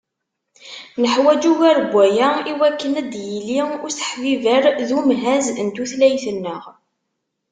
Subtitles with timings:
[1.01, 6.63] Neḥwaǧ ugar n waya iwakken ad d-yili useḥbiber d umhaz n tutlayt-nneɣ.